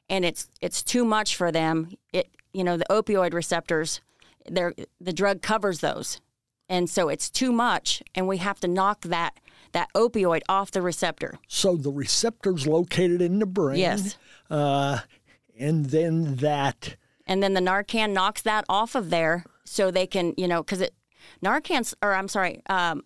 [0.08, 1.90] and it's it's too much for them.
[2.12, 4.00] It you know the opioid receptors,
[4.48, 6.20] they're, the drug covers those,
[6.68, 9.40] and so it's too much, and we have to knock that
[9.72, 11.38] that opioid off the receptor.
[11.48, 13.78] So the receptor's located in the brain.
[13.78, 14.16] Yes.
[14.50, 14.98] Uh,
[15.62, 20.34] And then that, and then the Narcan knocks that off of there, so they can,
[20.36, 20.92] you know, because it
[21.40, 23.04] Narcan or I'm sorry, um,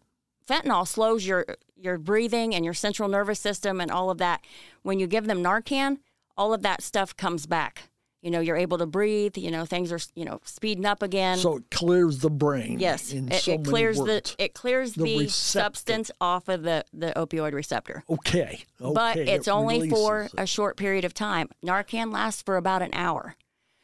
[0.49, 1.45] fentanyl slows your
[1.77, 4.41] your breathing and your central nervous system and all of that.
[4.83, 5.99] When you give them Narcan,
[6.35, 7.91] all of that stuff comes back.
[8.27, 9.39] You know, you're able to breathe.
[9.39, 11.39] You know, things are you know speeding up again.
[11.39, 12.81] so it clears the brain.
[12.81, 17.13] yes, it, so it clears the it clears The the, substance off of the the
[17.15, 18.03] opioid receptor.
[18.11, 18.65] Okay.
[18.81, 18.93] okay.
[18.93, 20.35] but it's it only for it.
[20.37, 21.51] a short period of time.
[21.65, 23.37] Narcan lasts for about an hour.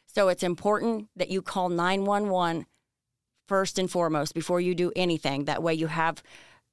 [0.07, 2.65] So it's important that you call 911
[3.47, 5.45] first and foremost before you do anything.
[5.45, 6.21] That way you have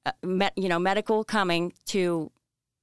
[0.05, 2.33] uh, met, you know medical coming to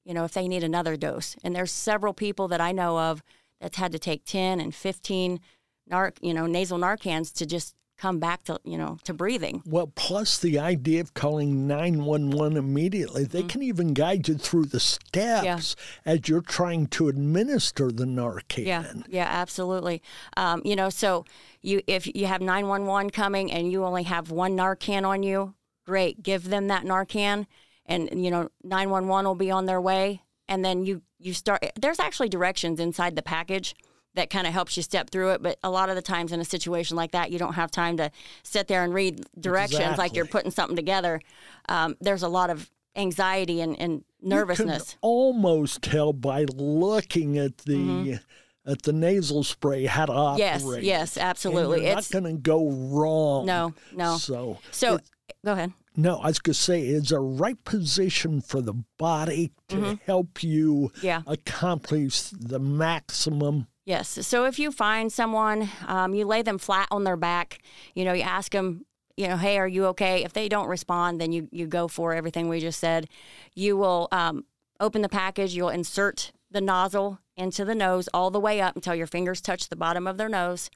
[0.06, 1.36] you know if they need another dose.
[1.44, 3.22] And there's several people that I know of
[3.60, 5.40] that's had to take 10 and 15
[5.86, 9.60] nar- you know nasal Narcans to just come back to you know to breathing.
[9.66, 13.48] Well, plus the idea of calling 911 immediately, they Mm-hmm.
[13.48, 18.66] can even guide you through the steps as you're trying to administer the Narcan.
[18.66, 20.00] Yeah, yeah, absolutely.
[20.36, 21.24] Um, you know, so
[21.60, 25.24] you if you have nine one one coming and you only have one Narcan on
[25.24, 26.22] you, great.
[26.22, 27.46] Give them that Narcan,
[27.84, 30.22] and you know nine one one will be on their way.
[30.50, 31.64] And then you you start.
[31.80, 33.74] There's actually directions inside the package
[34.14, 35.42] that kind of helps you step through it.
[35.42, 37.96] But a lot of the times in a situation like that, you don't have time
[37.98, 38.10] to
[38.42, 41.20] sit there and read directions like you're putting something together.
[41.68, 44.90] Um, there's a lot of anxiety and, and You nervousness.
[44.90, 48.18] can almost tell by looking at the
[48.66, 50.60] at the nasal spray how to operate.
[50.62, 50.74] Mm-hmm.
[50.74, 51.86] Yes, yes, absolutely.
[51.86, 53.46] It's not going to go wrong.
[53.46, 54.16] no, no.
[54.18, 54.98] So So
[55.44, 55.72] go ahead.
[55.98, 59.94] No, I was going to say it's a right position for the body to Mm-hmm.
[60.06, 61.22] help you Yeah.
[61.26, 63.66] accomplish the maximum.
[63.84, 64.24] Yes.
[64.26, 67.58] So if you find someone, um, you lay them flat on their back.
[67.94, 68.84] You know, you ask them,
[69.16, 70.22] you know, hey, are you okay?
[70.24, 73.08] If they don't respond, then you you go for everything we just said.
[73.54, 74.44] You will um,
[74.78, 75.54] open the package.
[75.54, 79.68] You'll insert the nozzle into the nose all the way up until your fingers touch
[79.68, 80.70] the bottom of their nose,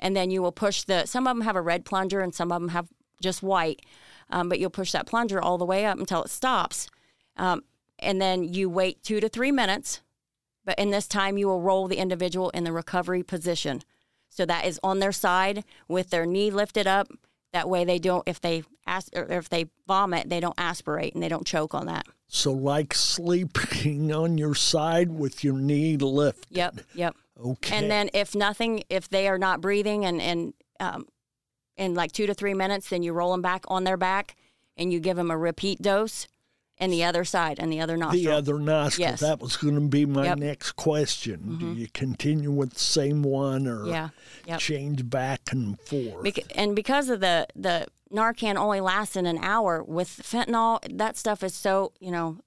[0.00, 1.04] and then you will push the.
[1.04, 2.88] Some of them have a red plunger, and some of them have
[3.20, 3.80] just white.
[4.30, 6.88] Um, but you'll push that plunger all the way up until it stops,
[7.36, 7.62] um,
[7.98, 10.02] and then you wait two to three minutes.
[10.64, 13.82] But in this time, you will roll the individual in the recovery position.
[14.28, 17.08] So that is on their side with their knee lifted up.
[17.52, 21.22] That way, they don't, if they as, or if they vomit, they don't aspirate and
[21.22, 22.06] they don't choke on that.
[22.28, 26.56] So, like sleeping on your side with your knee lifted.
[26.56, 27.16] Yep, yep.
[27.44, 27.76] Okay.
[27.76, 31.06] And then if nothing, if they are not breathing and and um,
[31.76, 34.36] in like two to three minutes, then you roll them back on their back
[34.76, 36.26] and you give them a repeat dose,
[36.78, 38.22] and the other side and the other nostril.
[38.22, 39.08] the other nostril.
[39.08, 39.20] Yes.
[39.20, 40.36] That was going to be my Yep.
[40.38, 40.46] Mm-hmm.
[40.46, 41.56] next question.
[41.58, 44.10] Do you continue with the same one or Yeah,
[44.46, 44.58] yep.
[44.60, 46.38] change back and forth?
[46.54, 51.42] And because of the the Narcan only lasts in an hour with fentanyl, that stuff
[51.42, 52.38] is so you know,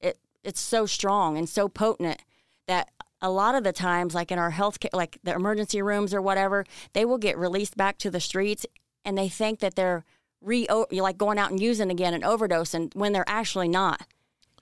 [0.00, 2.20] it it's so strong and so potent
[2.68, 2.90] that
[3.22, 6.20] a lot of the times, like in our health, care, like the emergency rooms or
[6.20, 8.66] whatever, they will get released back to the streets,
[9.04, 10.04] and they think that they're
[10.42, 14.02] re like going out and using again and when they're actually not.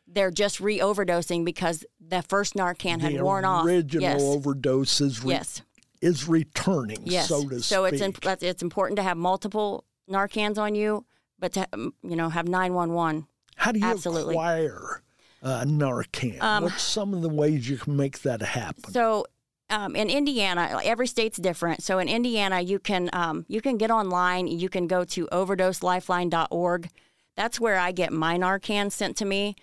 [0.07, 3.65] They're just re overdosing because the first Narcan had the worn off.
[3.65, 4.21] original Yes.
[4.21, 5.63] overdose is, re- yes.
[6.03, 7.29] is returning, Yes.
[7.29, 7.93] so to so speak.
[7.95, 11.07] it's imp- it's important to have multiple Narcans on you,
[11.39, 13.27] but to um, you know have nine one one.
[13.57, 14.35] How do you absolutely.
[14.35, 15.03] acquire
[15.43, 16.63] uh, Narcan?
[16.63, 18.93] What's some of the ways you can make that happen?
[18.93, 19.27] So
[19.69, 21.83] um, in Indiana, every state's different.
[21.83, 24.47] So in Indiana, you can um, you can get online.
[24.47, 26.91] You can go to overdoselifeline.org.
[27.37, 29.57] That's where I get my Narcan sent to me,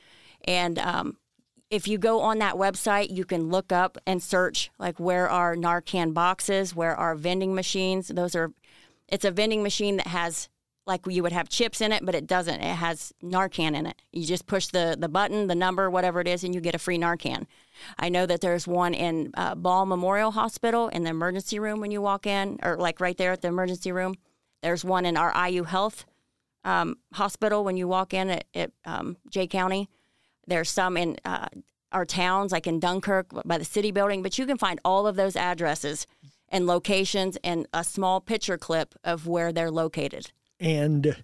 [0.45, 1.17] and um,
[1.69, 5.55] if you go on that website, you can look up and search like where are
[5.55, 8.07] Narcan boxes, where are vending machines.
[8.07, 8.51] Those are,
[9.07, 10.49] it's a vending machine that has
[10.87, 12.61] like you would have chips in it, but it doesn't.
[12.61, 14.01] It has Narcan in it.
[14.11, 16.79] You just push the the button, the number, whatever it is, and you get a
[16.79, 17.45] free Narcan.
[17.99, 21.91] I know that there's one in uh, Ball Memorial Hospital in the emergency room when
[21.91, 24.15] you walk in, or like right there at the emergency room.
[24.61, 26.05] There's one in our IU Health
[26.63, 29.89] um, Hospital when you walk in at, at um, Jay County.
[30.47, 31.47] There's some in uh,
[31.91, 35.15] our towns, like in Dunkirk by the city building, but you can find all of
[35.15, 36.07] those addresses
[36.49, 40.31] and locations and a small picture clip of where they're located.
[40.59, 41.23] And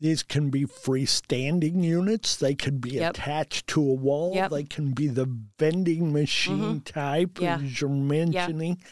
[0.00, 2.36] these can be freestanding units.
[2.36, 3.10] They could be Yep.
[3.14, 4.32] attached to a wall.
[4.34, 4.44] Yep.
[4.46, 4.54] Mm-hmm.
[4.54, 5.26] They can be the
[5.58, 7.56] vending machine type, Yeah.
[7.56, 8.82] as you're mentioning.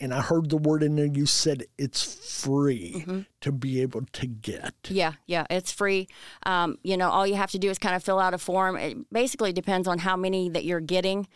[0.00, 1.06] And I heard the word in there.
[1.06, 2.02] You said it's
[2.42, 3.20] free Mm-hmm.
[3.42, 4.74] to be able to get.
[4.88, 6.08] Yeah, yeah, it's free.
[6.46, 8.76] Um, you know, all you have to do is kind of fill out a form.
[8.76, 11.26] It basically depends on how many that you're getting.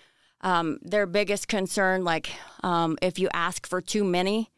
[0.41, 2.31] Um, their biggest concern, like
[2.63, 4.51] um, if you ask for too many,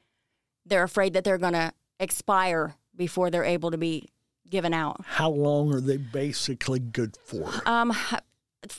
[0.67, 4.11] they're afraid that they're going to expire before they're able to be
[4.49, 5.01] given out.
[5.07, 7.51] How long are they basically good for?
[7.67, 7.93] Um,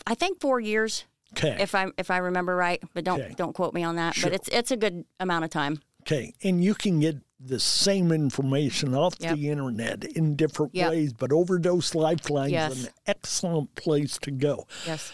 [0.05, 1.05] I think four years.
[1.33, 1.55] Okay.
[1.61, 3.33] if I if I remember right, but don't Okay.
[3.37, 4.15] don't quote me on that.
[4.15, 4.29] Sure.
[4.29, 5.79] But it's it's a good amount of time.
[6.01, 9.35] Okay, and you can get the same information off Yep.
[9.37, 10.89] the internet in different Yep.
[10.91, 14.67] ways, but Overdose Lifeline is an excellent place to go.
[14.85, 15.11] Yes.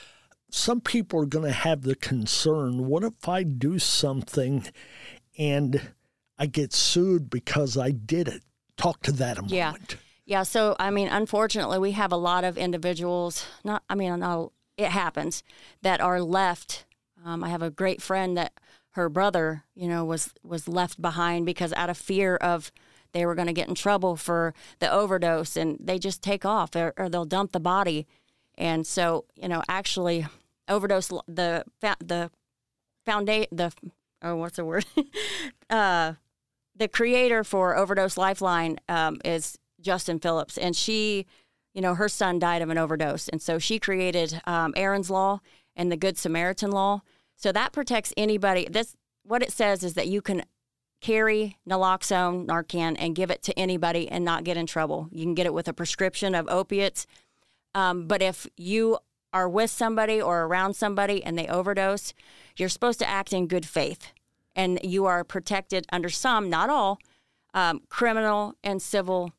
[0.50, 4.66] Some people are going to have the concern what if I do something
[5.38, 5.82] and
[6.40, 8.42] I get sued because I did it?
[8.78, 9.52] Talk to that a moment.
[9.52, 9.74] Yeah,
[10.26, 13.46] Yeah, so I mean, unfortunately, we have a lot of individuals.
[13.64, 15.44] Not, I mean, no, it happens
[15.82, 16.86] that are left.
[17.26, 18.54] Um, I have a great friend that
[18.92, 22.72] her brother, you know, was was left behind because out of fear of
[23.14, 26.76] they were going to get in trouble for the overdose, and they just take off
[26.76, 28.08] or, or they'll dump the body,
[28.56, 30.26] and so you know, actually,
[30.68, 31.64] overdose the
[32.00, 32.32] the
[33.06, 33.72] foundation the
[34.22, 34.86] oh what's the word
[35.70, 36.14] uh
[36.78, 41.26] the creator for Overdose Lifeline um, is Justin Phillips, and she,
[41.74, 45.40] you know, her son died of an overdose, and so she created um, Aaron's Law
[45.76, 47.02] and the Good Samaritan Law.
[47.36, 48.68] So that protects anybody.
[48.70, 50.44] This what it says is that you can
[51.02, 55.10] carry naloxone, Narcan, and give it to anybody and not get in trouble.
[55.12, 57.06] You can get it with a prescription of opiates,
[57.76, 58.98] um, but if you
[59.34, 62.14] are with somebody or around somebody and they overdose,
[62.56, 64.12] you're supposed to act in good faith
[64.58, 67.00] and you are protected under some, not all,
[67.54, 69.32] um, criminal and civil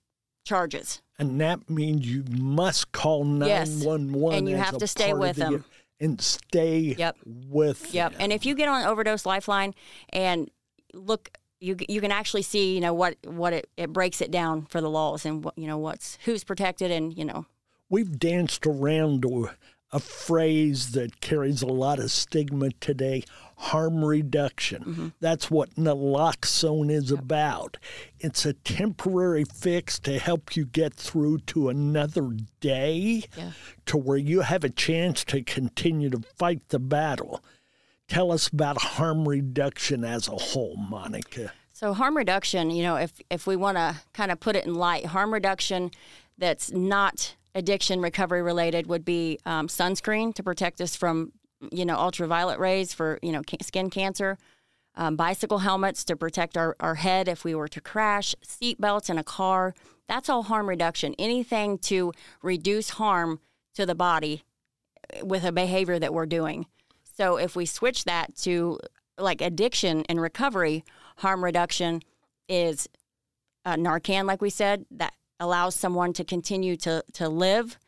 [0.44, 1.02] charges.
[1.18, 3.68] And that means you must call Yes.
[3.68, 5.64] 911 And you have to stay with the- them.
[6.00, 7.16] And stay Yep.
[7.26, 8.12] with Yep.
[8.12, 8.20] them.
[8.22, 9.74] And if you get on Overdose Lifeline
[10.10, 10.48] and
[10.94, 14.66] look, you you can actually see, you know, what what it, it breaks it down
[14.66, 17.46] for the laws and what you know what's who's protected and you know
[17.90, 19.50] We've danced around to
[19.90, 23.24] a phrase that carries a lot of stigma today
[23.60, 24.82] harm reduction.
[24.84, 25.08] Mm-hmm.
[25.20, 27.76] That's what naloxone is about.
[28.20, 32.30] It's a temporary fix to help you get through to another
[32.60, 33.50] day Yeah.
[33.86, 37.42] to where you have a chance to continue to fight the battle.
[38.06, 41.52] Tell us about harm reduction as a whole, Monica.
[41.72, 44.74] So harm reduction, you know, if if we want to kind of put it in
[44.74, 45.90] light, harm reduction
[46.38, 51.32] that's not addiction recovery related would be um, sunscreen to protect us from
[51.72, 54.38] you know ultraviolet rays for you know ca- skin cancer,
[54.94, 59.08] um, bicycle helmets to protect our, our head if we were to crash, seat belts
[59.08, 59.74] in a car.
[60.08, 61.14] That's all harm reduction.
[61.18, 63.40] Anything to reduce harm
[63.74, 64.42] to the body
[65.22, 66.66] with a behavior that we're doing.
[67.16, 68.78] So if we switch that to
[69.18, 70.84] like addiction and recovery,
[71.18, 72.02] harm reduction
[72.48, 72.88] is
[73.64, 77.78] uh, Narcan, like we said, that allows someone to continue to, to live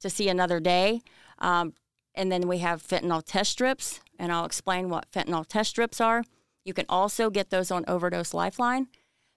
[0.00, 1.02] to see another day.
[1.38, 1.74] Um,
[2.18, 6.24] and then we have fentanyl test strips, and I'll explain what fentanyl test strips are.
[6.64, 8.88] You can also get those on Overdose Lifeline.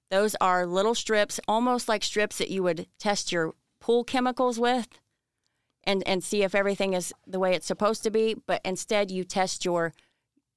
[0.09, 4.88] Those are little strips, almost like strips that you would test your pool chemicals with
[5.84, 8.36] and, and see if everything is the way it's supposed to be.
[8.45, 9.93] But instead, you test your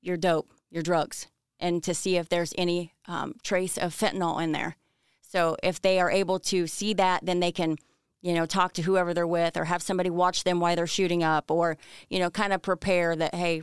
[0.00, 1.28] your dope, your drugs,
[1.60, 4.76] and to see if there's any um, trace of fentanyl in there.
[5.20, 7.76] So if they are able to see that, then they can,
[8.24, 11.22] you know, talk to whoever they're with, or have somebody watch them while they're shooting
[11.22, 11.76] up, or
[12.08, 13.62] you know, kind of prepare that hey,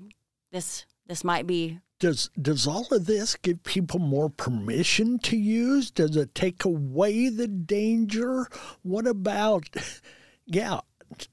[0.52, 5.90] this this might be Does does all of this give people more permission to use?
[5.90, 8.48] Does it take away the danger?
[8.84, 9.68] What about
[10.46, 10.82] yeah,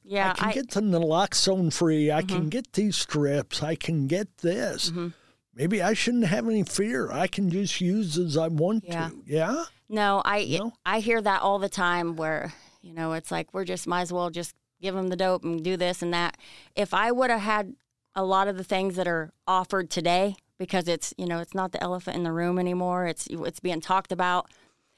[0.02, 0.34] yeah.
[0.38, 2.10] I can get the naloxone free.
[2.10, 2.48] I can mm-hmm.
[2.48, 3.62] get these strips.
[3.62, 4.88] I can get this.
[4.88, 5.08] Mm-hmm.
[5.54, 7.12] Maybe I shouldn't have any fear.
[7.12, 9.10] I can just use as I want Yeah.
[9.10, 9.22] to.
[9.26, 9.64] Yeah.
[9.88, 10.72] No, I No?
[10.86, 12.16] I hear that all the time.
[12.16, 12.54] Where
[12.88, 15.62] you know it's like we're just might as well just give them the dope and
[15.62, 16.38] do this and that.
[16.74, 17.74] If I would have had
[18.14, 21.72] a lot of the things that are offered today, because it's you know it's not
[21.72, 23.06] the elephant in the room anymore.
[23.06, 24.50] It's it's being talked about.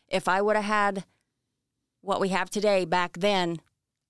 [0.09, 1.05] If I would have had
[2.01, 3.61] what we have today back then,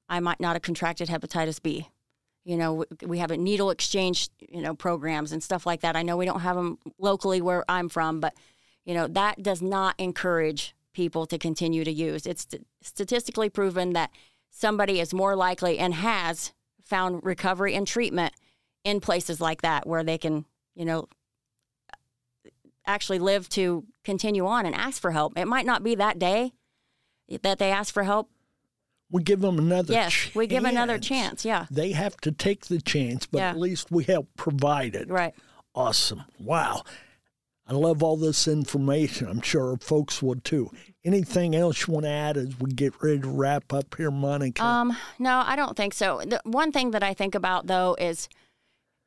[0.08, 1.88] I might not have contracted hepatitis B.
[2.44, 5.96] You know, we have a needle exchange, you know, programs and stuff like that.
[5.96, 8.34] I know we don't have them locally where I'm from, but
[8.84, 12.26] you know, that does not encourage people to continue to use.
[12.26, 14.10] It's st- statistically proven that
[14.50, 16.52] somebody is more likely and has
[16.84, 18.34] found recovery and treatment
[18.84, 20.44] in places like that where they can,
[20.74, 21.08] you know,
[22.86, 25.38] actually live to continue on and ask for help.
[25.38, 26.52] It might not be that day
[27.42, 28.28] that they ask for help.
[29.10, 30.34] We give them another yes, chance.
[30.34, 31.46] we give another chance.
[31.46, 31.64] Yeah.
[31.70, 33.50] They have to take the chance, but Yeah.
[33.50, 35.08] at least we help provide it.
[35.08, 35.34] Right.
[35.74, 36.24] Awesome.
[36.38, 36.82] Wow.
[37.66, 39.28] I love all this information.
[39.28, 40.72] I'm sure folks would too.
[41.04, 44.62] Anything else you want to add as we get ready to wrap up here, Monica?
[44.62, 46.20] Um, no, I don't think so.
[46.26, 48.28] The one thing that I think about though is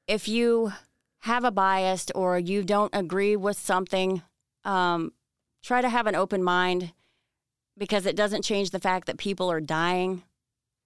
[0.08, 0.74] if you
[1.20, 4.24] have a bias or you don't agree with something,
[4.66, 5.14] um,
[5.64, 6.94] try to have an open mind
[7.78, 10.24] because it doesn't change the fact that people are dying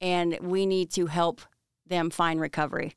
[0.02, 1.42] and we need to help
[1.86, 2.96] them find recovery.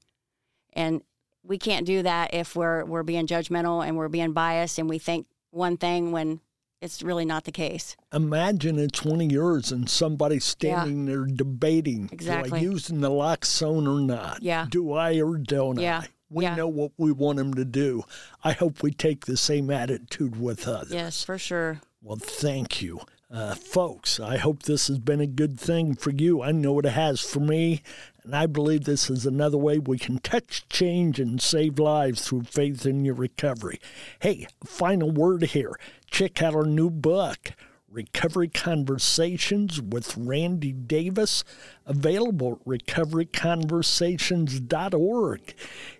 [0.72, 1.02] And
[1.42, 4.98] we can't do that if we're we're being judgmental and we're being biased and we
[4.98, 6.40] think one thing when
[6.80, 7.96] it's really not the case.
[8.12, 12.06] Imagine in 20 years and somebody standing there debating.
[12.06, 12.60] Do I Exactly.
[12.60, 14.42] use the naloxone or not?
[14.42, 14.66] Yeah.
[14.70, 16.00] Do I or don't Yeah.
[16.04, 16.08] I?
[16.30, 16.54] We Yeah.
[16.54, 18.04] know what we want them to do.
[18.44, 20.92] I hope we take the same attitude with others.
[20.92, 21.80] Yes, for sure.
[22.02, 23.00] Well, thank you.
[23.30, 26.42] Uh, folks, I hope this has been a good thing for you.
[26.42, 27.82] I know it has for me,
[28.24, 32.42] and I believe this is another way we can touch change and save lives through
[32.44, 33.80] faith in your recovery.
[34.20, 35.78] Hey, final word here.
[36.10, 37.52] Check out our new book,
[37.88, 41.44] Recovery Conversations with Randy Davis,
[41.86, 45.54] available at recoveryconversations.org.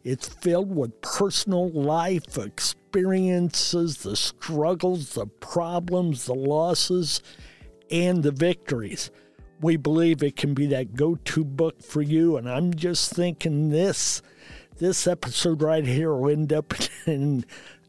[0.04, 7.22] It's filled with personal life experiences, the struggles, the problems, the losses,
[7.90, 9.10] and the victories.
[9.60, 14.22] We believe it can be that go-to book for you, and I'm just thinking this
[14.78, 16.72] this episode right here will end up
[17.06, 17.44] in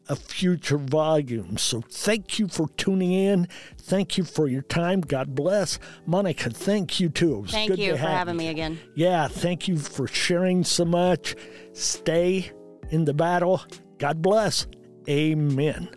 [0.10, 1.58] a future volume.
[1.58, 3.48] So thank you for tuning in.
[3.78, 5.00] Thank you for your time.
[5.00, 5.80] God bless.
[6.06, 7.46] Monica, thank you too.
[7.48, 8.40] Thank good you to for have having you.
[8.40, 8.80] me again.
[8.94, 11.36] Yeah, thank you for sharing so much.
[11.72, 12.52] Stay
[12.90, 13.62] in the battle.
[14.00, 14.68] God bless.
[15.08, 15.90] Amen.